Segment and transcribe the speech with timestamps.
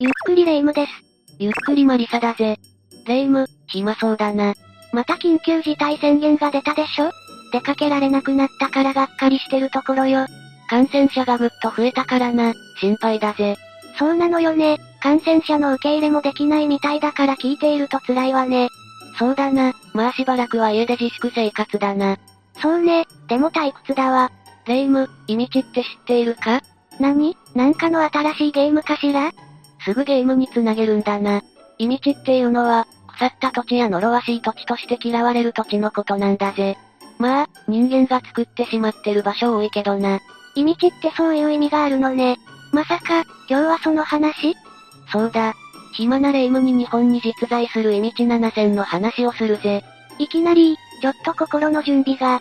[0.00, 0.92] ゆっくりレ夢ムです。
[1.40, 2.56] ゆっくりマリサだぜ。
[3.08, 4.54] レ夢ム、暇そうだな。
[4.92, 7.10] また緊急事態宣言が出たでしょ？
[7.52, 10.26] 出かけられなくなったからがっかりしてるところよ。
[10.70, 13.56] 感染者がぐっと増えたからな、心配だぜ。
[13.98, 14.78] そうなのよね。
[15.00, 18.68] 感染者の受け入れもできないみたいだから聞いていると辛いわね。
[19.18, 22.18] そうだな、まあしばらくは家で自粛生活だな。
[22.62, 24.30] そうね、でも退屈だわ。
[24.64, 26.62] レ夢ム、イミチって知っているか？
[27.00, 27.36] 何？
[27.56, 29.32] なんかの新しいゲームかしら？
[29.88, 31.40] すぐゲームにつなげるんだな。
[31.78, 36.76] イミチっていうのは、腐った土地や呪わしい土地として嫌われる土地のことなんだぜ。
[37.18, 40.20] まあ、人間が作ってしまってる場所多いけどな。
[40.54, 42.36] イミチってそういう意味があるのね。
[42.70, 44.54] まさか、今日はその話？
[45.10, 45.54] そうだ。
[45.94, 49.82] 暇なレイムに日本に実在するイミチ7選の話をするぜ。
[50.18, 52.40] いきなり、ちょっと心の準備が。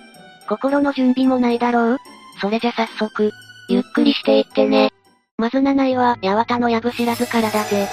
[0.50, 2.00] 心の準備もないだろう？
[2.42, 3.32] それじゃ早速、
[3.70, 4.92] ゆっくりしていってね。
[5.40, 7.88] まず7位は、八幡の藪知らずからだぜ。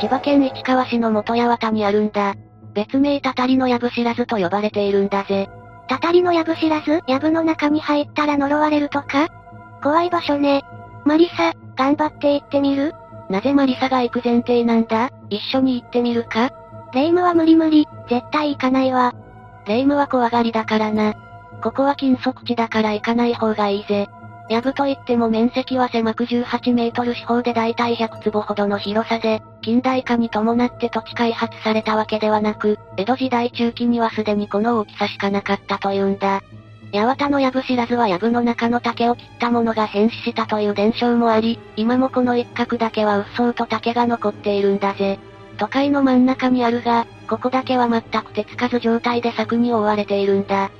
[0.00, 2.34] 千葉県市川市の元八幡にあるんだ。
[2.74, 5.48] 別名たたりの藪知らずと呼ばれているんだぜ。
[5.88, 7.02] たたりの藪知らず？
[7.06, 9.28] 藪の中に入ったら呪われるとか？
[9.80, 10.64] 怖い場所ね。
[11.04, 12.92] マリサ、頑張って行ってみる？
[13.30, 15.12] なぜマリサが行く前提なんだ？
[15.30, 16.50] 一緒に行ってみるか？
[16.94, 19.14] レイムは無理無理、絶対行かないわ。
[19.68, 21.14] レイムは怖がりだからな。
[21.62, 24.08] ここは禁足地だから行かない方がいいぜ。
[24.48, 36.42] やぶといっても面積は狭く18メートル四方で大体100坪ほどの広さで、近代化に伴って土地開発されたわけではなく、江戸時代中期にはすでにこの大きさしかなかったというんだ。
[36.94, 45.18] 八幡の藪知らずは藪の中の竹を切ったものが変死したという伝承もあり、今もこの一角だけはうっそうと竹が残っているんだぜ。
[45.58, 50.70] 都会の真ん中にあるが、ここだけは全く手つかず状態で柵に覆われているんだ。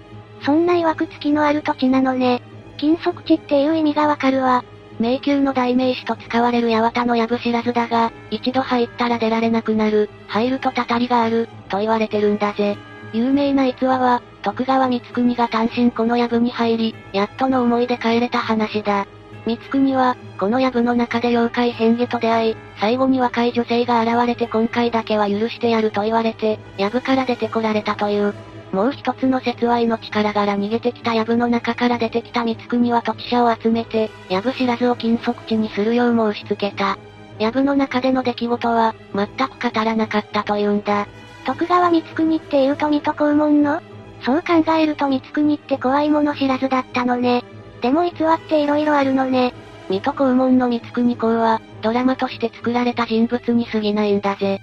[0.43, 2.41] そんな曰く付きのある土地なのね。
[2.79, 4.65] 禁足地っていう意味がわかるわ。
[4.99, 12.77] 迷宮の代名詞と使われる八幡の藪知らずだが、一度入ったら出られなくなる、入るとたたりがある、と言われてるんだぜ。
[13.13, 19.07] 有名な逸話は、徳川光国が単身この藪に入り、やっとの思いで帰れた話だ。
[19.47, 28.35] 光国は、この藪の中で妖怪変化と出会い、最後に若い女性が現れて今回だけは許してやると言われて、藪から出てこられたという。
[28.73, 36.99] もう一つの説は命からがら逃げてきた藪の中から出てきた光国は土地者を集めて、藪知らずを禁足地にするよう申し付けた。
[37.39, 41.07] 藪の中での出来事は、全く語らなかったというんだ。
[41.47, 43.81] 徳川光国っていうと水戸黄門の？
[44.23, 47.45] そう考えると光国って怖いもの知らずだったのね。
[47.81, 49.55] でも逸話って色々あるのね。
[49.89, 54.61] 水戸黄門の光国公は、ドラマとして作られた人物に過ぎないんだぜ。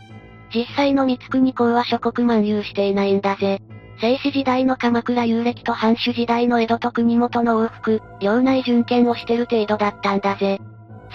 [0.54, 3.62] 実際の光国公は諸国漫遊していないんだぜ。
[4.01, 10.59] 聖史時代の鎌倉遊歴と藩主時代の江戸と国元の往復、領内巡検をしてる程度だったんだぜ。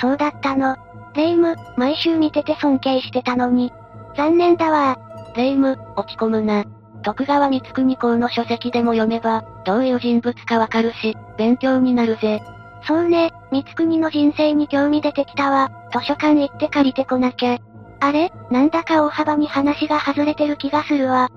[0.01, 0.77] そうだったの。
[1.15, 3.73] レイム、毎週見てて尊敬してたのに。
[4.17, 4.99] 残念だわ
[5.37, 6.65] レイム、落ち込むな。
[7.03, 12.43] 徳川光国公の書籍でも読めば、どういう人物かわかるし、勉強になるぜ。
[12.87, 15.71] そうね、光国の人生に興味出てきたわ。
[15.93, 17.59] 図書館行って借りてこなきゃ。
[18.01, 18.33] あれ？
[18.51, 21.29] なんだか大幅に話が外れてる気がするわ。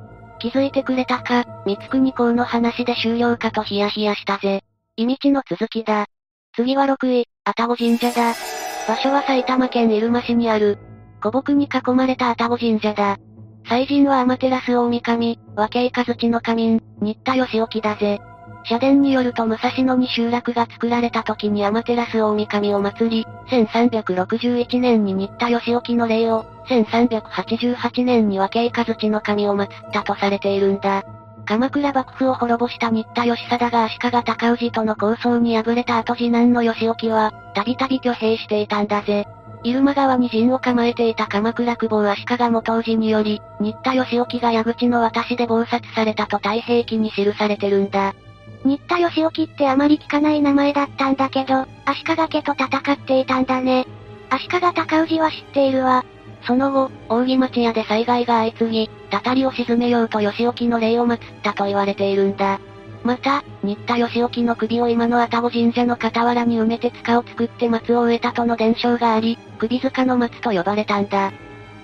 [0.43, 4.61] 気づいてくれたか、三国公の話で終了かとヒヤヒヤしたぜ。
[4.97, 6.07] 意味地の続きだ。
[6.53, 8.33] 次は6位、愛宕神社だ。
[8.85, 10.79] 場所は埼玉県入間市にある。
[11.21, 13.19] 古木に囲まれた愛宕神社だ。
[13.69, 18.19] 祭神は天照大神、和慶和地の神民、新田義興だぜ。
[18.65, 31.03] 社殿によると武蔵野に集落が作られた時に天照大神を祀り、1361年に新田義興の霊を、1388年に和慶和地の神を祀ったとされているんだ。
[31.45, 39.27] 鎌倉幕府を滅ぼした新田義貞が足利尊氏との構想に敗れた後次男の義興は、たびたび挙兵していたんだぜ。
[39.63, 48.13] 入間川に陣を構えていた鎌倉久保足利元氏により、新田義興が矢口の渡で謀殺されたと太平記に記されてるんだ。
[48.65, 53.85] 新田義興ってあまり聞かない名前だったんだけど、足利家と戦っていたんだね。
[54.29, 56.05] 足利尊氏は知っているわ。
[56.45, 62.59] その後、扇町屋で災害が相次ぎ、たたりを沈めようと義興の霊を祀ったと言われているんだ。
[63.03, 71.33] また、新田義興の首を今の愛宕神社の傍らに埋めて塚を作って松を植えたとの伝承があり、首塚の松と呼ばれたんだ。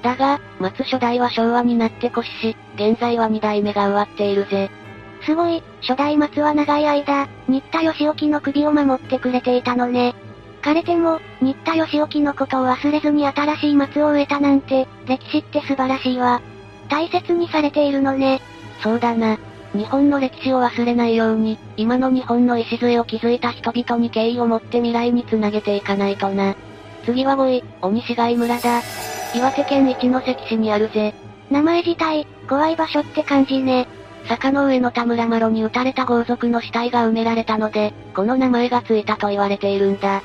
[0.02, 4.72] だが、松初代は昭和になって越しし、現在は二代目が植わっているぜ。
[5.22, 10.16] すごい、初代松は長い間、新田義興の首を守ってくれていたのね。
[10.62, 16.42] 枯れても、新田義興のことを忘れずに新しい松を植えたなんて、歴史って素晴らしいわ。
[16.90, 18.42] 大切にされているのね。
[18.82, 19.38] そうだな。
[19.74, 26.56] 日本の歴史を忘れないように、今の日本の礎を築いた人々に敬意を持って未来につなげていかないとな。
[27.06, 28.82] 次は5位、鬼市街村だ。
[29.36, 31.14] 岩手県一関市にあるぜ。
[31.52, 33.88] 名前自体、怖い場所って感じね。
[34.28, 40.22] 坂の上の田村麻呂に撃たれた豪族の死体が埋められたので、この名前がついたと言われているんだ。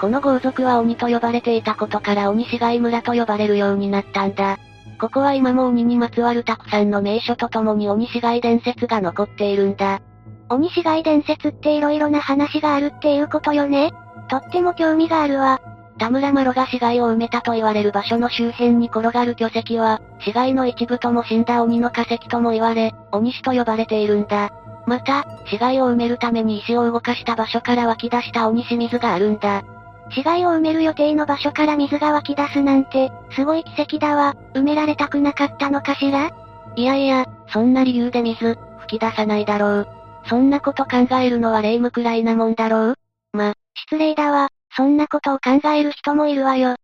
[0.00, 4.58] この豪族は鬼と呼ばれていたことから鬼市街村と呼ばれるようになったんだ。
[5.00, 10.00] ここは今も鬼にまつわるたくさんの名所とともに鬼市街伝説が残っているんだ。
[10.48, 13.92] 鬼市街伝説って色々な話があるっていうことよね？
[14.28, 15.60] とっても興味があるわ。
[16.02, 24.50] 田村麻呂が死骸を埋めたと言われる場所の周辺に転がる巨石は、死骸の一部とも死んだ鬼の化石とも言われ、鬼死と呼ばれているんだ。
[24.84, 29.62] また、死骸を埋めるために石を動かした場所から湧き出した鬼死水があるんだ。
[30.10, 34.34] 死骸を埋める予定の場所から水が湧き出すなんて、すごい奇跡だわ。
[34.54, 36.32] 埋められたくなかったのかしら？
[36.74, 38.58] いやいや、そんな理由で水、
[38.88, 39.88] 吹き出さないだろう。
[40.26, 42.94] そんなこと考えるのは霊夢くらいなもんだろう
[43.34, 44.48] ま、失礼だわ。
[44.76, 46.76] そんなことを考える人もいるわよ。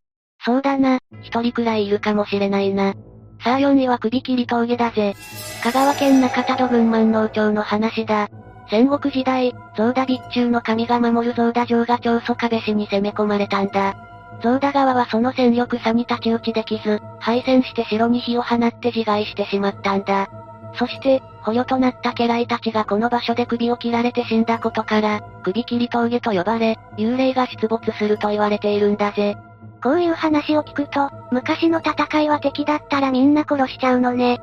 [0.44, 2.94] そうだな、一人くらいいるかもしれないな。
[3.42, 5.14] さあ4位は首切り峠だぜ。
[5.62, 8.28] 香川県中田戸郡万能町の話だ。
[8.70, 13.96] 戦国時代、増田備中の神が守る増田城が長宗我部氏に攻め込まれたんだ。
[14.42, 20.28] 増田川はその戦力差に太刀打ちできず、敗戦して城に火を放って自害してしまったんだ。
[20.74, 29.36] そして、捕虜となった家来たちがこの場所で首を切られて死んだことから、首切り峠と呼ばれ、幽霊が出没すると言われているんだぜ。
[29.82, 34.40] こういう話を聞くと、昔の戦いは敵だったらみんな殺しちゃうのね。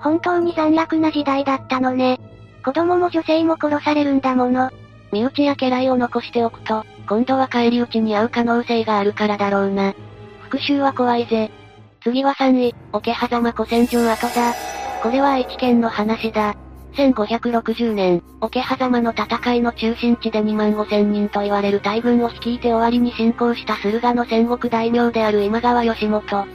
[0.00, 2.20] 本当に残虐な時代だったのね。
[2.64, 4.70] 子供も女性も殺されるんだもの。
[5.12, 9.94] 身内や家来を残しておくと、今度は返り討ちに遭う可能性があるからだろうな。
[10.42, 11.50] 復讐は怖いぜ。
[12.02, 14.52] 次は3位、桶狭間古戦場跡だ。
[15.04, 16.56] これは愛知県の話だ。
[16.94, 26.46] 1560年、桶狭間の戦いの中心地で2万5千人と言われる大軍を率いて終わりに侵攻した駿河の戦国大名である今川義元。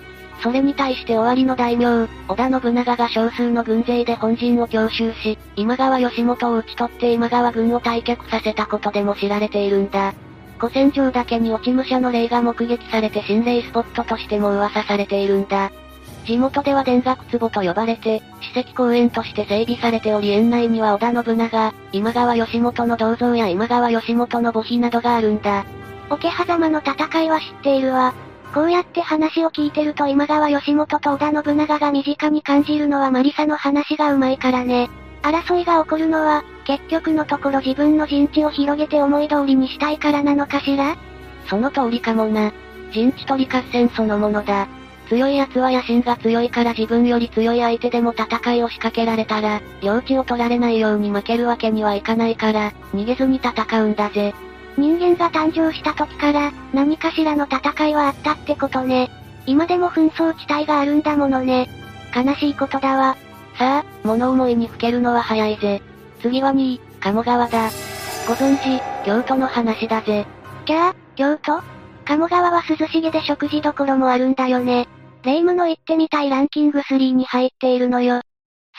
[0.41, 10.15] それに対して終わりの大名、織田信長が少数の軍勢で本陣を強襲し、今川義元を討ち取って今川軍を退却させたことでも知られているんだ。
[10.57, 15.71] 古戦場だけに落ち武者の霊が目撃されて心霊スポットとしても噂されているんだ。
[16.25, 18.21] 地元では田楽壺と呼ばれて、
[18.53, 25.65] 史跡公園として整備されており園内には織田信長、今川義元の銅像や今川義元の墓碑などがあるんだ。
[26.09, 28.13] 桶狭間の戦いは知っているわ。
[28.53, 34.89] こうやって話を聞いてると今川義元と織田信長が身近に感じるのはマリサの話がうまいからね。
[35.21, 40.95] 争いが起こるのは、結局のところ自分の陣地を広げて思い通りにしたいからなのかしら
[41.47, 42.51] その通りかもな。
[42.91, 44.67] 陣地取り合戦そのものだ。
[45.09, 54.35] 強い奴は野心が強いから自分より強い相手でも戦いを仕掛けられたら、領地を取られないように負けるわけにはいかないから、逃げずに戦うんだぜ。
[54.77, 59.09] 人間が誕生した時から、何かしらの戦いはあったってことね。
[59.47, 61.67] 今でも紛争地帯があるんだものね。
[62.15, 63.17] 悲しいことだわ。
[63.57, 65.81] さあ、物思いにふけるのは早いぜ。
[66.21, 67.69] 次は2位、鴨川だ。
[68.27, 70.27] ご存知、京都の話だぜ。
[70.65, 71.63] キャー、京都？
[72.05, 74.87] 鴨川は涼しげで食事どころもあるんだよね。
[75.23, 78.21] 霊夢の言ってみたいランキング3に入っているのよ。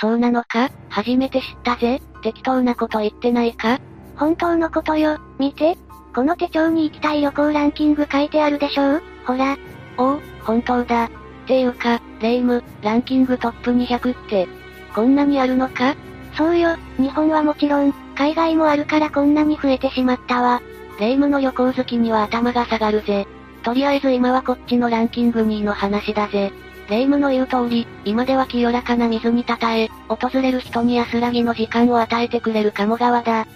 [0.00, 0.70] そうなのか？
[0.88, 2.00] 初めて知ったぜ。
[2.22, 3.78] 適当なこと言ってないか？
[4.16, 5.18] 本当のことよ。
[5.38, 5.76] 見て。
[6.14, 9.56] この手帳に行きたい旅行ランキング書いてあるでしょほら。
[9.98, 11.04] おお、本当だ。
[11.04, 11.10] っ
[11.46, 14.48] ていうか、霊夢、ランキングトップ200って、
[14.94, 15.94] こんなにあるのか？
[16.36, 20.62] そうよ、日本はもちろん、海外もあるからこんなに増えてしまったわ。
[20.98, 23.26] 霊夢の旅行好きには頭が下がるぜ。
[23.62, 26.52] とりあえず今はこっちのランキング2位の話だぜ。
[26.88, 33.46] 霊夢の言う通り、今では清らかな水にたえ、訪れる人に安らぎの時間を与えてくれる鴨川だ。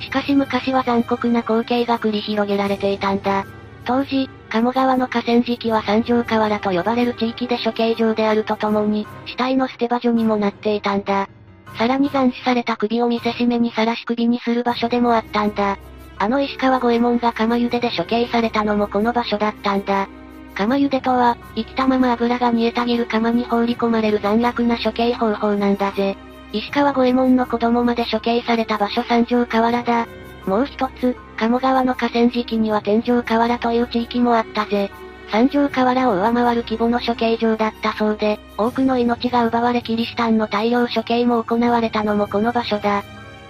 [0.00, 3.46] しかし昔は残酷な光景が繰り広げられていたんだ。
[3.84, 11.28] 当時、鴨川の河川敷は三条河原と呼ばれる地域で処刑場であるとともに、死体の捨て場所にもなっていたんだ。
[11.78, 15.78] さらに斬首された首を見せしめにさらし首にする場所でもあったんだ。
[16.22, 20.08] あの石川五右衛門が釜茹でで処刑されたのもこの場所だったんだ。
[20.54, 26.16] 釜茹でとは、生きたまま油が煮えたぎる釜に放り込まれる残虐な処刑方法なんだぜ。
[26.52, 30.06] 石川五右衛門の子供まで処刑された場所三条河原だ。
[30.46, 34.92] もう一つ、鴨川の河川敷には天井河原という地域もあったぜ。
[35.32, 43.02] 三条河原を上回る規模の処刑場だったそうで、多くの命が奪われキリシタンの大量処刑も行われたのもこの場所だ。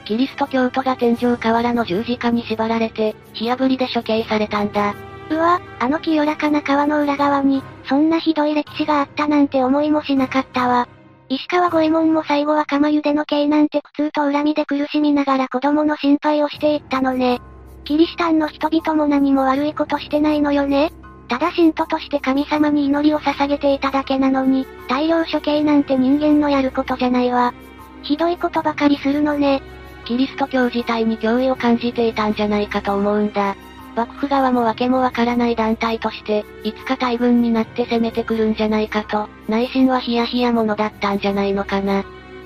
[0.02, 4.94] キリスト教徒が天井河原の十字架に縛られて、火炙りで処刑されたんだ。
[5.30, 10.88] うわ、あの清らかな川の裏側に、そんなひどい歴史があったなんて思いもしなかったわ。
[11.28, 17.40] 石川五右衛門も最後は釜茹での刑なんて苦痛と恨みで苦しみながら子供の心配をしていったのね。
[17.84, 20.92] キリシタンの人々も何も悪いことしてないのよね。
[21.28, 27.54] ただ信徒として神様に祈りを捧げていただけなのに、大量処刑なんて人間のやることじゃないわ。
[28.02, 29.62] ひどいことばかりするのね。
[30.04, 33.56] キリスト教自体に脅威を感じていたんじゃないかと思うんだ。
[33.94, 42.04] 幕府側も訳もわからない団体として、いつか大軍になって攻めてくるんじゃないかと、内心はヒヤヒヤものだったんじゃないのかな。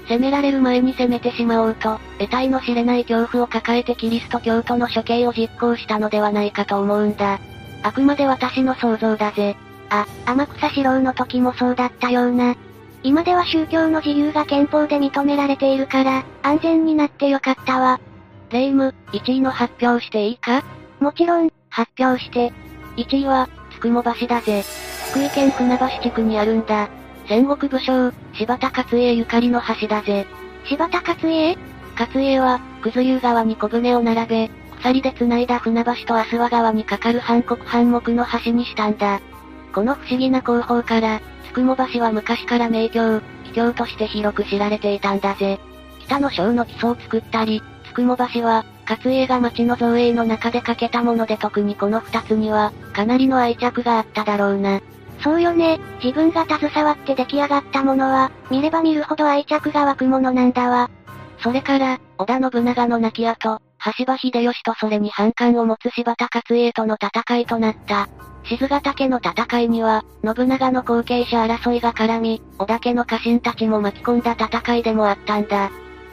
[0.08, 7.38] 攻められる前に攻めてしまおうと、得体の知れない恐怖を抱えてキリスト教徒の処刑を実行したのではないかと思うんだ。
[7.82, 9.56] あくまで私の想像だぜ。
[9.90, 12.56] あ、天草四郎の時もそうだったような。
[13.06, 18.00] 今では宗教の自由が憲法で認められているから、安全になってよかったわ。
[18.50, 20.64] 霊夢、1位の発表していいか？
[20.98, 22.52] もちろん、発表して。
[22.96, 24.64] 1位は、つくも橋だぜ。
[25.12, 26.88] 福井県船橋地区にあるんだ。
[27.28, 30.26] 戦国武将、柴田勝家ゆかりの橋だぜ。
[30.64, 31.56] 柴田勝家？
[31.96, 39.20] 勝家は、九頭湯川に小舟を並べ、鎖で繋いだ船橋と阿諏訪川に架かる韓国半木の橋にしたんだ。
[39.72, 41.20] この不思議な工法から、
[41.56, 45.58] つくも橋は昔から名橋、秘境として広く知られていたんだぜ。
[46.00, 54.82] 北の章の基礎を作ったり、つくも橋は、勝家が町の造営の中で架けたもので特にこの二つには、かなりの愛着があっただろうな。
[55.24, 60.90] そうよね、自分が携わって出来上がったものは、見れば見るほど愛着が湧くものなんだわ。
[61.38, 63.62] それから、織田信長の亡き後、
[63.98, 68.10] 橋場秀吉とそれに反感を持つ柴田勝家との戦いとなった。
[68.48, 75.70] 静ヶ岳の戦いには、信長の後継者争いが絡み、織田家の家臣たちも巻き込んだ戦いでもあったんだ。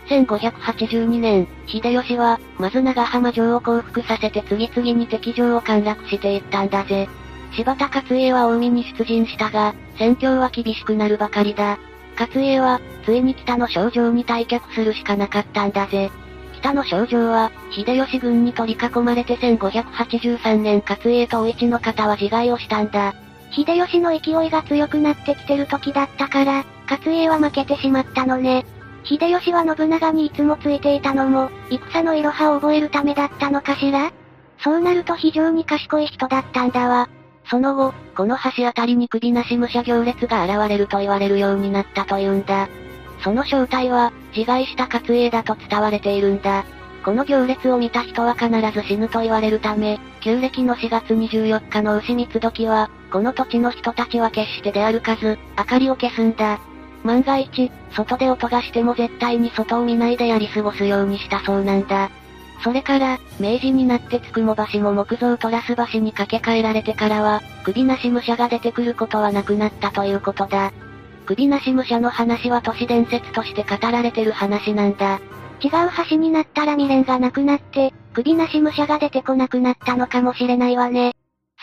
[0.07, 7.07] 1582年、秀吉は、まず長浜城を降伏させて次々に敵城を陥落していったんだぜ。
[7.55, 11.77] 柴田勝家は近江に出陣したが、戦況は厳しくなるばかりだ。
[12.19, 16.09] 勝家は、ついに北の症状に退却するしかなかったんだぜ。
[16.63, 23.13] 北の症状は、秀吉軍に取り囲まれて1583年勝家統一の方は自害をしたんだ。
[23.51, 28.65] 秀吉の勢いが強くなってきてる時だったから、勝家は負けてしまったのね。
[29.03, 34.13] 秀吉は信長にいつもついていたのも、戦のいろはを覚えるためだったのかしら？
[34.59, 37.09] そうなると非常に賢い人だったんだわ。
[37.51, 42.69] その後、この橋あたりに首なし武者行列が現れると言われるようになったというんだ。
[43.23, 46.65] その正体は、自害した勝家だと伝われているんだ。
[47.03, 56.59] この行列を見た人は必ず死ぬと言われるため、旧暦の4月24日の牛三つ時は、この土地の人たちは決して出歩かず、明かりを消すんだ。
[57.03, 62.09] 万が一、外で音がしても絶対に外を見ないでやり過ごすようにしたそうなんだ。
[62.63, 70.71] それから、明治になってつくも橋も木造トラス橋に架け替えられてからは、首なし武者が出てくることはなくなったということだ。
[71.25, 75.19] 首なし武者の話は都市伝説として語られてる話なんだ。
[75.61, 75.71] 違う
[76.09, 81.13] 橋になったら未練がなくなって、首なし武者が出てこなくなったのかもしれないわね。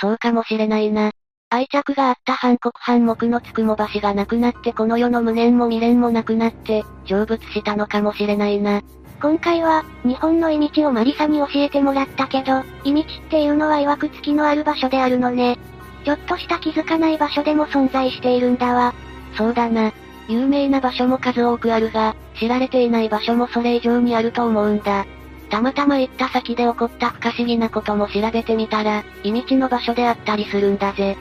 [0.00, 1.10] そうかもしれないな。
[1.50, 8.82] 愛着があった韓国反目のつくも橋がなくなってこの世の無念も未練もなくなって、成仏したのかもしれないな。
[9.20, 15.58] 今回は、日本の意道をマリサに教えてもらったけど、意道っていうのは曰く付きのある場所であるのね。
[16.04, 18.94] ちょっとした気づかない場所でも存在しているんだわ。
[19.36, 19.92] そうだな。
[20.28, 25.06] 有名な場所も数多くあるが、知られていない場所もそれ以上にあると思うんだ。
[25.50, 31.16] たまたま行った先で起こった不可思議なことも調べてみたら、意道の場所であったりするんだぜ。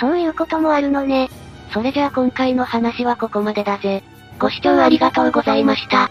[0.00, 1.28] そういうこともあるのね。
[1.72, 4.02] それじゃあ今回の話はここまでだぜ。
[4.38, 6.10] ご視聴ありがとうございました。